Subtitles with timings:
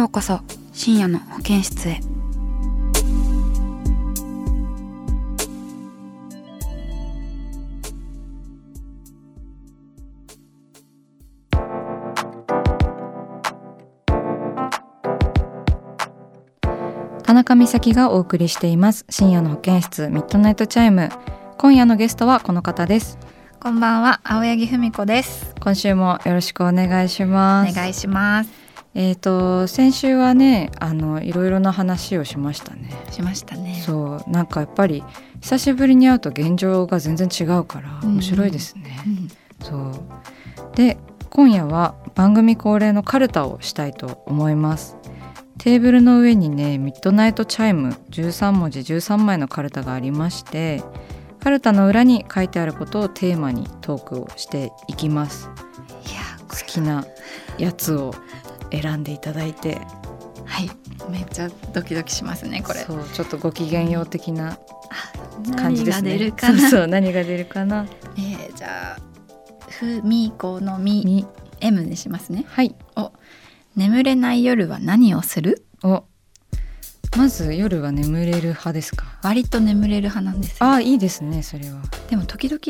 [0.00, 0.40] ようこそ
[0.72, 2.00] 深夜の保健室へ。
[17.22, 19.04] 田中美咲がお送りしています。
[19.10, 21.10] 深夜の保健室ミッドナイトチャイム。
[21.58, 23.18] 今夜のゲストはこの方です。
[23.60, 25.54] こんばんは、青柳文子です。
[25.60, 27.72] 今週もよろしくお願いします。
[27.72, 28.59] お願いします。
[28.94, 32.90] えっ、と先週はねあのいろいろな話をしましたね。
[33.10, 33.82] しましたね。
[33.84, 35.04] そうなんかやっぱり
[35.40, 38.14] 久しぶりに会うと現状が全然違うからうん。
[38.14, 39.28] 面白いですね、うん。
[39.64, 40.76] そう。
[40.76, 40.98] で
[41.30, 44.96] 今夜は番組恒例のカルタをしたいと思います。
[45.58, 50.82] テーブルの上にねミッドナイトチャイム13文字13枚のカルタがありまして
[51.40, 55.48] カルタの裏に書いてあることをテーマにトークをしていきます。
[56.06, 57.04] いや、好きな
[57.58, 58.14] やつを
[58.72, 59.80] 選んでいただいて
[60.46, 60.70] はい、
[61.10, 62.80] めっちゃドキドキしますね、これ。
[62.80, 64.58] そうちょっとご機嫌よう的な
[65.52, 66.60] あ感じですね何が出るかな。
[66.60, 67.86] そうそう何が出るかな
[68.16, 69.00] えーじゃあ、
[69.70, 71.26] ふみこのみみ
[71.60, 72.46] M にしますね。
[72.48, 72.74] はい
[73.76, 75.64] 眠れない夜は何をする？
[75.84, 76.04] お
[77.16, 79.06] まず夜は眠れる派ですか？
[79.22, 80.66] 割と眠れる派なんですよ。
[80.66, 82.60] ああいいですねそれはでも時々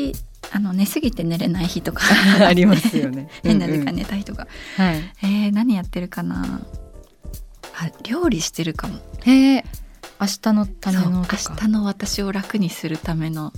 [0.53, 2.03] あの寝すぎて寝れない日とか。
[2.45, 3.29] ありますよね。
[3.43, 4.47] 変な時間うんうん寝た日とか。
[4.77, 4.97] はい。
[5.23, 6.61] えー何やってるかな？
[7.75, 8.99] あ、料理してるかも。
[9.23, 9.65] へえ。
[10.19, 11.37] 明日のためのとか。
[11.51, 13.53] 明日の私を楽にするための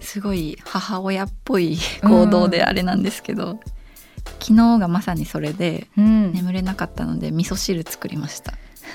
[0.00, 3.60] すごい母親っぽい行動であれなんですけど、
[4.40, 6.32] 昨日がまさにそれでうん。
[6.32, 8.54] 眠れなかったので味噌汁作りました。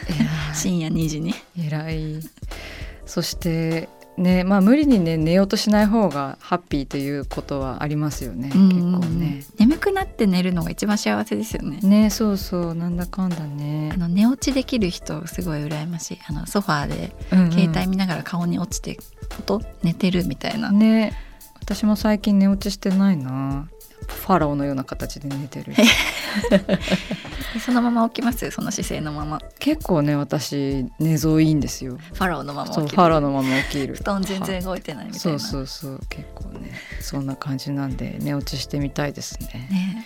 [0.10, 1.32] 偉深夜2時に。
[1.56, 2.20] い偉い。
[3.06, 9.44] そしてねまあ無理にね寝ようとしない方がハッピーということはありますよね、結構ね。
[9.58, 11.80] 眠くなって寝るのが一番幸せですよね。
[11.82, 13.92] ねそうそうなんだかんだね。
[13.94, 16.20] あの寝落ちできる人すごい羨ましい。
[16.28, 17.52] あのソファーでうんうん。
[17.52, 21.14] 携帯見ながら顔に落ちてこと寝てるみたいな、ね
[21.62, 23.68] 私も最近寝落ちしてないな。
[24.08, 25.76] ファラオのような形で寝てる。
[25.76, 25.84] で
[27.66, 29.42] そのまま起きますその姿勢のまま。
[29.60, 31.98] 結構ね私寝相いいんですよ。
[31.98, 32.88] ファラオのまま起きる。
[32.88, 33.96] ファラオのまま起きる。
[33.96, 35.20] 布団全然動いてないみたいな。
[35.20, 36.00] そうそうそう。
[36.10, 39.68] 結構ねそんな感じなんで寝落ちしてみたいですね。
[39.72, 40.06] ね。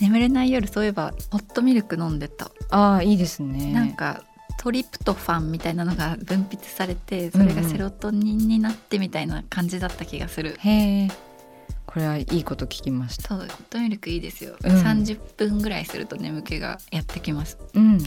[0.00, 3.72] 眠れない夜そういえばホットミルク飲んでた、ああいいですね。
[3.72, 4.22] なんか
[4.58, 11.08] トリプトファンみたいなのが分泌されてそれがセロトニンになってみたいな感じだった気がする、へえ
[11.98, 13.30] これはいいこと聞きました。
[13.30, 14.70] そうホットミルクいいですよ、うん。
[14.70, 17.58] 30分ぐらいすると眠気がやってきます。
[17.74, 17.98] うん。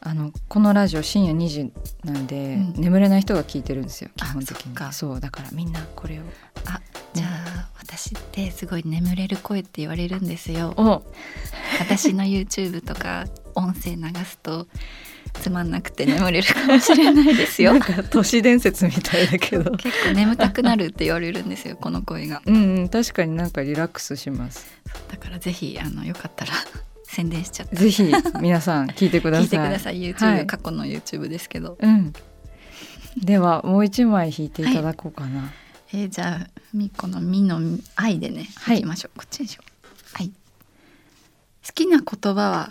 [0.00, 1.70] あのこのラジオ深夜2時
[2.04, 2.80] なんで、うん。
[2.80, 4.92] 眠れない人が聞いてるんですよ基あ本的に。
[4.94, 6.22] そうだからみんなこれを。
[6.64, 6.80] あ
[7.12, 10.72] じゃあ私ってすごい眠れる声って言われるんですよ。
[10.78, 11.04] お。
[11.80, 14.66] 私の YouTube とか音声流すと
[15.40, 17.72] つまんなくて眠れるかもしれないですよ。
[17.74, 19.70] なんか都市伝説みたいだけど。
[19.72, 22.42] 結構眠たくなるって言われるんですよこの声が。
[22.46, 24.66] うんうん確かになんかリラックスします。
[25.10, 26.52] だからぜひあのよかったら
[27.04, 27.76] 宣伝しちゃって。
[27.76, 28.10] ぜひ
[28.40, 29.44] 皆さん聞いてください。
[29.44, 30.00] 聞いてください。
[30.02, 30.46] YouTube、はい。
[30.46, 32.12] 過去の YouTube ですけど、うん。
[33.16, 35.52] ではもう一枚引いていただこうかな、
[35.92, 37.60] えーじゃあみこの「み」の
[37.94, 38.78] 「愛」でね、はい。
[38.78, 39.18] いきましょう。
[39.18, 40.16] こっちにしよう。
[40.16, 40.32] はい。
[41.66, 42.70] 好きな言葉は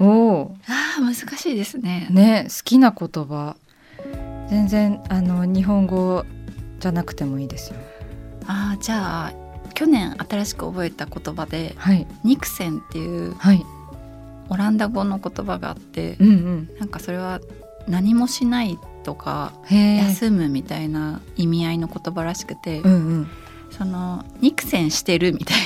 [0.00, 2.08] おおあー難しいですね。
[2.10, 3.56] ね好きな言葉。
[4.48, 6.24] 全然あの日本語
[6.80, 7.78] じゃなくてもいいですよ。
[8.46, 9.32] あーじゃあ
[9.74, 12.06] 去年新しく覚えた言葉ではい。
[12.24, 13.64] ニクセンっていうはい。
[14.48, 16.70] オランダ語の言葉があって、うんうん。
[16.80, 17.40] なんかそれは
[17.86, 23.30] 何もしないとか休むみたいな意味合いの言葉らしくて、うんうん。
[23.70, 25.58] その肉戦してるみたい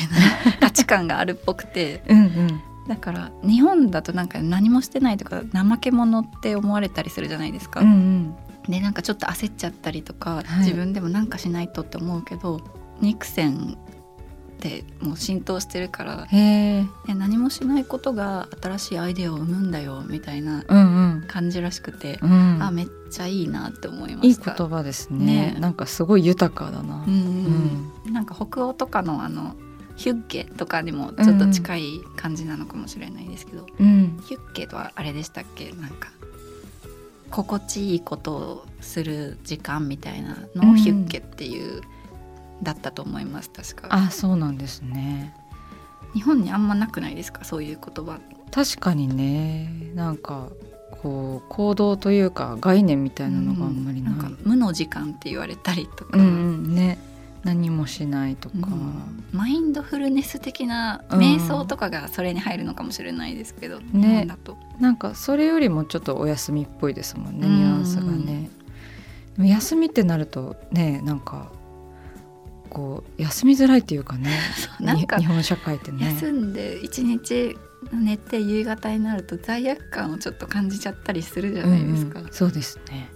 [0.53, 7.81] な 価値観があるっぽくてうんうんだから日本だとなんか何もしてないとか怠け者って思われたりするじゃないですか。
[7.81, 8.35] うんうん。
[8.69, 10.59] でなんかちょっと焦っちゃったりとか、はい。
[10.61, 12.61] 自分でもなんかしないとって思うけど
[13.01, 16.27] 肉線ってもう浸透してるから
[17.07, 22.31] 何もしないことが新しいアイデアを生むんだよみたいなうん感じらしくて、うん。
[22.31, 24.55] うんあめっちゃいいなって思いまいいした。
[24.55, 25.53] 言葉ですね。
[25.55, 25.57] ね。
[25.61, 27.93] なんかすごい豊かだな、うん。
[28.07, 28.13] うん。
[28.13, 29.57] なんか北欧とかのあの
[29.97, 34.21] ヒュッゲとかにもちょっと近い感じなのかもしれないですけど、うん。
[34.27, 36.11] ヒュッゲとはあれでしたっけなんか
[37.31, 41.83] 心地いいことをする時間みたいなのうんをヒュッゲっていう、
[42.63, 43.89] だったと思います確か。
[43.91, 45.35] あそうなんですね。
[46.13, 47.45] 日本にあんまなくないですか？
[47.45, 48.21] そういう言葉。
[48.53, 49.91] 確かにね。
[49.95, 50.49] なんか
[51.03, 54.39] こう行動というか概念みたいなのがあんまりない、うん。
[54.45, 56.29] 無の時間って言われたりとか、うんう
[56.69, 56.75] ん。
[56.75, 56.99] ね
[57.45, 59.25] 何もしないとか、うん。
[59.33, 61.19] マインドフルネス的なうん。
[61.21, 63.87] 瞑想とかがそれに入るのかもしれないですけど、ね。
[63.93, 64.57] 日本だと。
[64.81, 67.57] なんかそれよりもちょっとお休みっぽいですもんねうん。
[67.57, 68.51] ニュアンスがね。
[69.39, 71.51] 休みってなるとねなんか
[72.71, 74.31] こう休みづらいっていうかね
[74.81, 76.07] なんかに日本社会ってね。
[76.07, 77.57] 休んで一日
[77.93, 82.33] 寝て夕方になると罪悪感をちょっと感じちゃったりするじゃないですか、うんうん。
[82.33, 83.09] そうですね。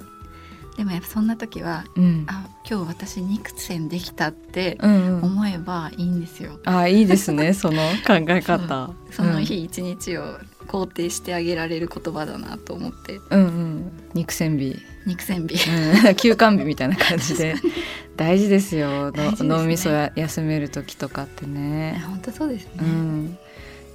[0.78, 2.24] でもやっぱそんな時はうん。
[2.28, 5.24] あ今日私肉線できたってうんうん。
[5.24, 8.90] 思えばいいんですよ、あいいですね その考え方。
[9.10, 10.38] その日一日を
[10.68, 13.20] 肯定してあげられる言葉だなと思って。
[13.30, 13.92] うんうん。
[14.14, 17.56] 肉線日、肉線日うん、 休館日みたいな感じで。
[18.16, 19.10] 大事ですよ。
[19.10, 19.32] ね。
[19.38, 22.02] の脳みそや休める時とかってね。
[22.06, 23.38] 本当そうですね、うん。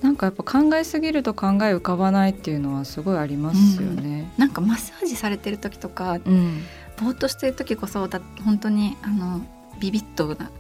[0.04, 4.32] なんかやっぱ考えすぎると考え浮かばないっていうのはすごいありますよね。
[4.38, 6.62] なんかマッサージされてる時とかうん。
[6.98, 9.42] ぼーっとしてる時こそだ本当にあの
[9.80, 10.52] ビビッとな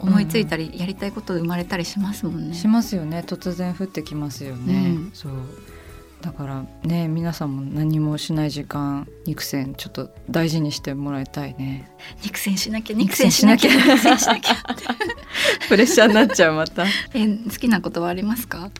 [0.00, 2.54] 思いついたり、やりたいこと生まれたりしますもんね。
[2.54, 3.24] しますよね。
[3.26, 5.10] 突然降ってきますよね、うん。
[5.12, 5.32] そう。
[6.20, 11.90] だからね皆さんも何もしない時間肉線ちょっと大事にしてもらいたいね。
[12.22, 13.70] 肉線しなきゃ肉肉線しなきゃ。
[13.70, 14.54] 線しなきゃ肉線しなきゃ
[15.68, 16.84] プレッシャーになっちゃうまた。
[17.12, 18.70] え好きなことはありますか？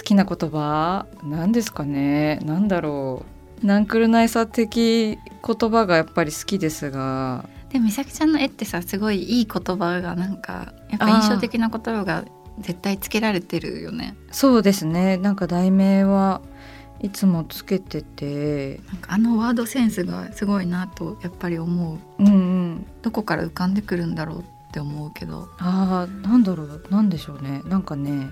[0.00, 1.04] 好きな言葉？
[1.22, 2.40] 何ですかね？
[2.42, 3.26] 何だろ
[3.62, 3.66] う？
[3.66, 7.44] ナンクルナイサー的言葉がやっぱり好きですが。
[7.68, 12.24] でも美咲ちゃんの絵ってさすごいいい言葉がなんかやっぱ印象的な言葉が
[12.58, 14.16] 絶対つけられてるよね。
[14.32, 15.18] そうですね。
[15.18, 16.40] なんか題名は
[17.00, 18.80] いつもつけてて。
[18.86, 21.98] なんかあのワードセンスがすごいなとやっぱり思う。
[22.18, 22.86] うんうん。
[23.02, 25.50] どこから浮かんでくるんだろうって思うけど。
[25.58, 26.82] あーなんだろう？
[26.88, 27.60] なんでしょうね。
[27.66, 28.30] なんかね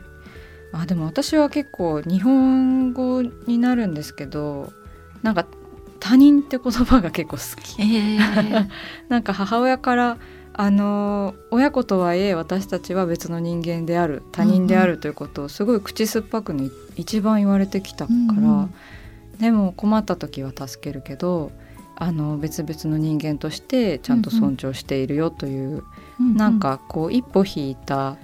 [0.73, 4.73] あでも私は結構日本語になるんですけど
[5.23, 5.47] なんか
[6.01, 7.83] 他人って言葉が結構好き。
[7.83, 8.69] えー、
[9.09, 10.17] なんか母親から
[10.53, 18.59] あの親子とはいえ私たちは別の人間である他人であるということをすごい口酸っぱくね一番言われてきたから、うん。
[18.61, 18.75] うん
[19.39, 21.53] でも困った時は助けるけど
[21.97, 25.83] あの別々の人間としてちゃんと尊重しているよという
[26.35, 28.17] なんかこう一歩引いた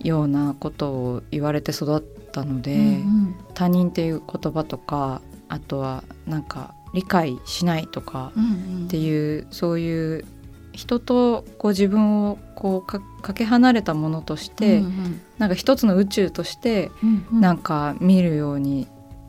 [0.00, 2.00] ようなことを言われて育っ
[2.32, 3.34] たので、うんうん。
[3.54, 8.46] 他人っていう言葉とかあとはなんか理解しないとかうんう
[8.82, 8.86] ん。
[8.86, 10.24] っていうそういう
[10.72, 15.20] 人とこう自分をこうかかけ離れたものとして、うんうん。
[15.38, 17.40] なんか一つの宇宙としてうんうん。
[17.40, 18.86] なんか見るように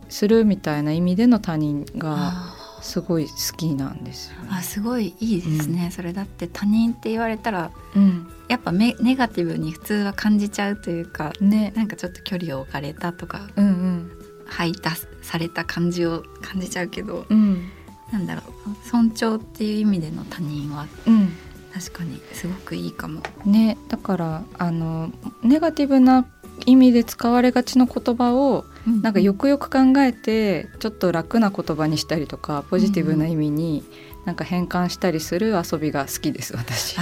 [0.10, 4.50] するみたいな意味での他人があすごい好きなんですよね。
[4.50, 14.12] ーあすごいいいですね、それだって他人って言われたらうん、やっぱめネガティブに普通は感じちゃうというかね、なんかちょっと距離を置かれたとかうんうん。
[14.46, 17.70] 排他された感じを感じちゃうけどうん。
[18.12, 21.34] なんだろう尊重っていう意味での他人はうん。
[21.74, 23.22] 確かにすごくいいかも。
[23.46, 25.12] ね、だからあの
[25.44, 26.26] ネガティブな
[26.70, 28.66] 意味で使われがちの言葉を
[29.02, 33.84] なんかよくよく考えてちょっと楽な言葉にしたりとかポジティブな意味に
[34.26, 36.96] なんか変換したりする遊びが好きです私。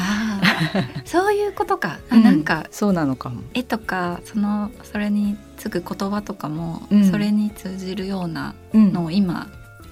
[1.05, 2.24] そういうことか、あうん。
[2.24, 3.41] なんかそうなのかも。
[3.53, 7.09] 絵とかそのそれにつく言葉とかも、うん。
[7.09, 8.93] それに通じるようなうん。
[8.93, 9.47] のを今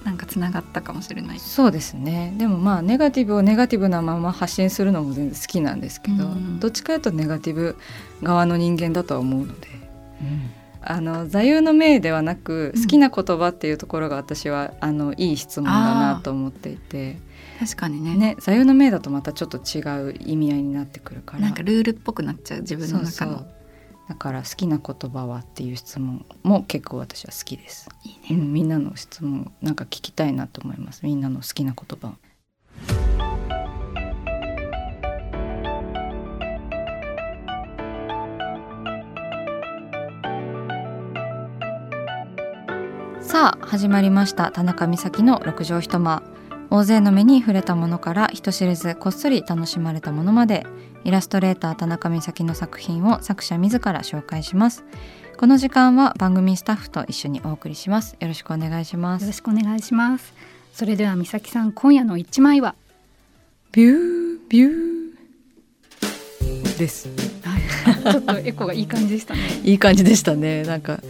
[0.06, 1.40] なんかつながったかもしれない。
[1.40, 2.32] そうですね。
[2.38, 6.60] でもまあネガティブをネガティブなまま発信するのも全然好きなんですけど、うん。
[6.60, 7.76] どっちかというとネガティブ
[8.22, 9.66] 側の人間だとは思うので、
[10.80, 17.18] あの座右の銘ではなくうん好きな言葉っていうところが私はあのいい質問だなと思っていて、
[17.58, 18.14] 確かにね。
[18.14, 21.40] ね、座右の銘だとまたちょっと違う意味合いになってくるから。
[21.40, 23.44] なんかルールっぽくなっちゃう自分の中の
[24.08, 28.40] だから好きな言葉はっていう質問も結構私は好きです、いいね。
[28.40, 31.00] うん、みんなの質問なんか聞きたいなと思います。
[31.04, 32.16] みんなの好きな言葉。
[43.20, 44.52] さあ始まりました。
[44.52, 46.22] 田中美咲の六畳一間
[46.76, 50.66] 大勢の目に触れたものから人知れずこっそり楽しまれたものまで
[51.04, 54.84] イラストレーター田中美咲の作品を作者自ら紹介します。
[55.38, 58.18] この時間は番組スタッフと一緒にお送りします。
[58.20, 60.34] よろしくお願いしまよろすしくお願いします。
[60.74, 62.74] それでは美咲さん今夜の一枚は？
[63.72, 66.78] ビュービュー。
[66.78, 67.08] です
[68.12, 69.40] ちょっとエコがいい感じでしたね。
[69.64, 70.62] いい感じでしたね。
[70.64, 71.00] なんか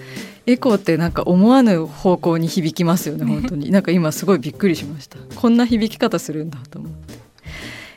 [0.47, 3.71] エコーってなんか思わぬ方向に響きますよね 本当に。
[3.71, 5.19] なんか今すごいびっくりしました。
[5.35, 7.15] こんな響き方するんだと思って。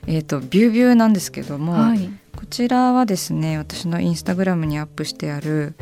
[0.07, 2.09] えっ、とビュービューなんですけども、はい。
[2.35, 5.75] こちらはですね私のインスタグラムにアップしてある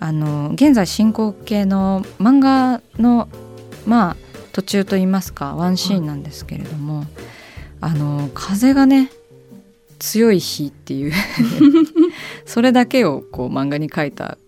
[0.00, 3.28] あの現在進行形の漫画の
[3.86, 4.16] まあ
[4.52, 7.04] 途中といいますかワンシーンなんですけれども、
[7.80, 9.10] あの風がね
[9.98, 11.12] 強い日っていう
[12.44, 14.38] それだけをこう漫画に書いた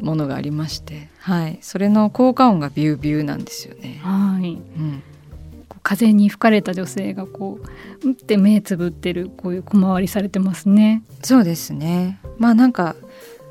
[0.00, 4.00] ものがありまして、はい、それの効果音がビュービューなんですよね。
[4.02, 4.52] はい。
[4.52, 5.02] うん、
[5.82, 7.58] 風に吹かれた女性がこ
[8.02, 11.02] ううんって目つぶってるこういう小回りされてますね。
[11.22, 12.20] そうですね。
[12.38, 12.96] まあなんか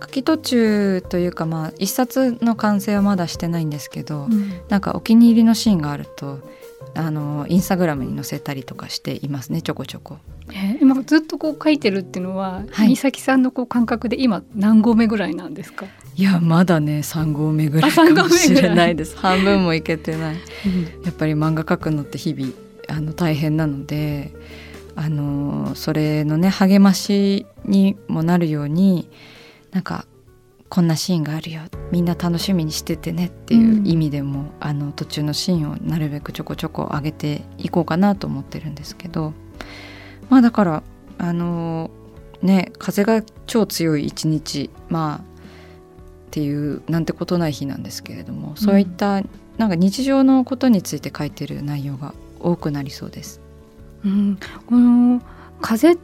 [0.02, 4.28] 書き途中というかまあ一冊の完成はまだしてないんですけど、
[4.70, 6.40] なんかお気に入りのシーンがあると
[6.96, 10.18] あのインスタグラムに載せたりとかしていますねちょこちょこ。
[10.50, 12.90] えー今ずっとこう書いてるっていうのは、はい。
[12.90, 15.86] 美咲さんのこう感覚で今何合目ぐらいなんですか、
[16.16, 18.30] いやまだね3合目ぐらいあ三合目ぐらい。
[18.30, 19.18] かもしれないです。
[19.18, 20.36] 半分もいけてない。
[21.04, 22.54] やっぱり漫画描くのって日々
[22.90, 24.34] あの大変なので
[24.96, 29.10] あのそれのね励ましにもなるように
[29.72, 30.06] なんか
[30.74, 31.62] こんなシーンがあるよ。
[31.92, 39.34] みんな楽しみにしててねっていう意味でも、あの途中のシーンをなるべくちょこちょこ上げていこうかなと思ってるんですけど。
[40.32, 40.84] まあだから
[41.20, 41.92] あの
[42.42, 45.22] ね風が超強い一日まあっ
[46.32, 49.22] ていうなんてことない日なんですけれどもそういった
[49.60, 53.42] なんか日常のことについて書いてる内容が多くなりそうです。
[54.04, 55.22] うん、この
[55.62, 55.98] 風っ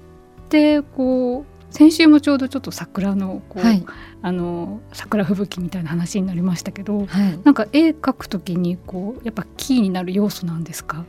[0.48, 3.86] てこう先週もちょうどちょっと桜のこう、はい、
[4.22, 11.06] あの桜吹雪みたいな話になりましたけどはい、なんか絵描くときにこうやっぱキーになる要素なんですか？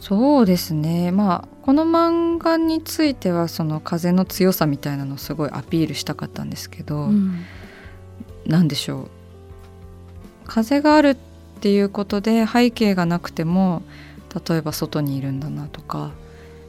[0.00, 1.12] そうですね。
[1.12, 7.44] まあこの漫画についてはその風の強さみたいなのをすごいアピールしたかったんですけど、うん。
[8.46, 9.08] なんでしょう。
[10.46, 11.16] 風があるっ
[11.60, 13.82] ていうことで背景がなくても
[14.46, 16.10] 例えば外にいるんだなとか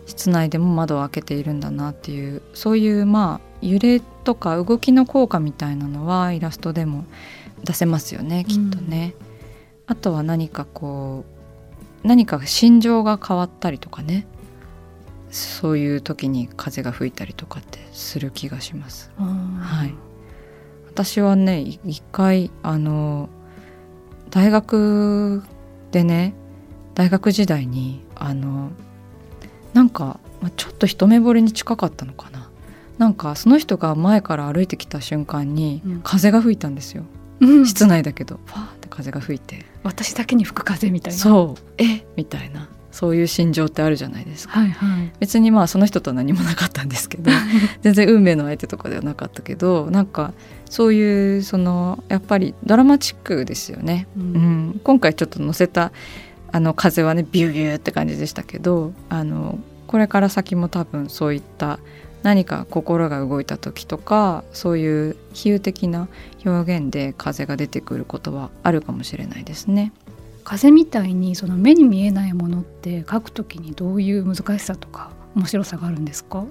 [0.05, 7.05] 室内でも窓を開けているんだなっていうそういうまあ揺れとか動きの効果みたいなのはイラストでも
[7.63, 9.15] 出せますよねきっとね。
[9.87, 11.25] あとは何かこ
[12.03, 14.25] う何か心情が変わったりとかね
[15.29, 19.11] そういう時に風が吹いたりとかってする気がします。
[19.17, 19.93] は、はい
[20.87, 23.27] 私はねい一回あの
[24.29, 25.43] 大学
[25.91, 26.33] でね
[26.93, 28.71] 大学時代にあの
[29.75, 32.49] なんかまあちょっと一目惚れに近かったのかな。
[32.97, 36.01] なんかその人が前から歩いてきた瞬間にうん。
[36.01, 37.03] 風が吹いたんですよ、
[37.41, 37.67] うん。
[37.67, 38.39] 室内だけど。
[38.45, 39.65] ファーって風が吹いて。
[39.83, 41.19] 私だけに吹く風みたいな。
[41.19, 41.61] そう。
[41.77, 42.05] え？
[42.15, 42.69] みたいな。
[42.91, 44.61] そういう心情ってあるじゃないですか。
[44.61, 45.11] はいはい。
[45.19, 47.29] 別にまあその人とは何もなかったんですけど。
[47.83, 49.91] 全然運命の相手とかではなかったけど。
[49.91, 50.33] なんか
[50.69, 54.27] そういうそのやっぱりドラマチックですよね、ううん
[54.69, 55.91] ん、今回ちょっと載せた
[56.55, 61.79] あの風はねビュービューって感じでしたけどあのこれから先も多分そういった
[62.23, 66.07] 何か心が動いた時とかそういう比喩的な
[66.45, 69.91] 表現で風が出てくることはあるかもしれないですね。
[70.45, 76.45] 風みたいにその目に見えないものって描くときにどういう難しさとか面白さがあるんですか？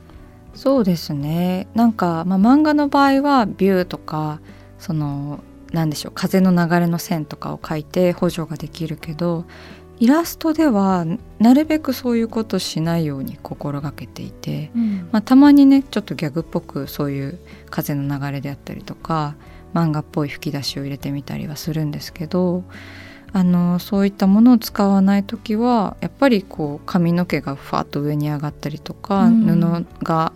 [0.55, 4.41] そうですねなんか、まあ、漫画の場合はビューとか
[4.79, 5.41] その
[5.73, 9.47] なんでしょう風の流れの線とかを書いて補助ができるけど
[10.01, 11.07] イラストでは
[11.39, 14.71] なるべくそういうことしないように心がけていて、
[15.13, 17.39] まあ、たまにねちょっとギャグっぽくそういう
[17.71, 19.35] 風の流れであったりとか
[19.73, 22.65] 漫画っぽい吹き出しを入れてみたりはするんですけど
[23.33, 29.45] あのそういったものを使わない時はやっぱりこう髪の毛がふわっと上に上がったりとか、うん。
[29.45, 30.33] 布が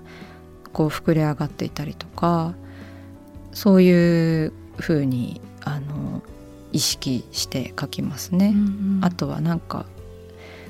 [0.72, 2.54] こう膨れ上がっていたりとか
[3.52, 6.22] そういう風にあの
[6.72, 8.54] 意識して描きますね。
[9.02, 9.87] あとはなんか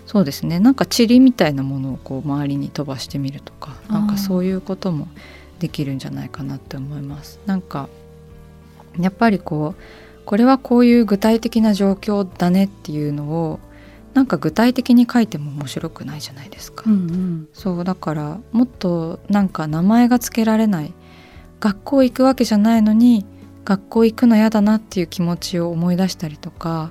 [0.07, 5.09] そうですねなんか塵みたいなものをこう周りに飛ばしてみるとかなんかそういうことも
[5.59, 7.41] できるんじゃないかなって思います。
[7.47, 7.89] なんか
[8.99, 13.61] やっぱりこうこれはこういう具体的な状況だねっていうのを
[14.15, 16.85] なんか具体的に書いても面白くないじゃないですか。
[16.87, 20.95] うんうんそうだからもっとなんか名前が付けられない
[21.61, 23.27] 学校行くわけじゃないのに
[23.69, 26.91] 学校行くの嫌だなっていう気持ちを思い出したりとか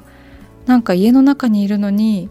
[0.67, 2.29] なんか家の中にいるのに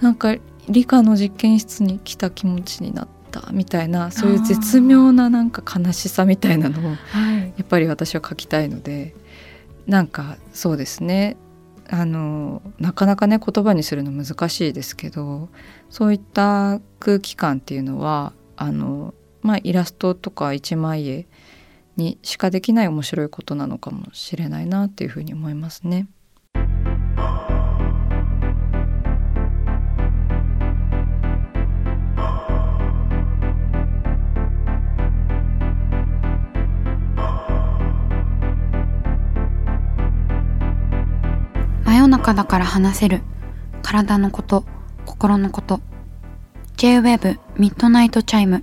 [0.00, 0.34] なんか
[0.68, 7.54] 理科の実験室に来た気持ちになったみたいなそういう絶妙ななんか悲しさみたいなのをはい。
[7.56, 9.14] やっぱり私は書きたいので
[9.86, 11.36] なんかそうですね。
[11.88, 15.48] あのなかなかね言葉にするの難しいですけど
[15.88, 21.26] そういった空気感っていうのはあの、まあ、イラストとか一枚絵
[21.98, 26.06] にしかできない面白いことなのかもしれないなっていうふうに思いますね。
[41.84, 43.20] 真夜中だから話せる。
[43.82, 44.64] 体のこと
[45.04, 45.80] 心のこと。
[46.76, 48.62] J-WAVE ミッドナイトチャイム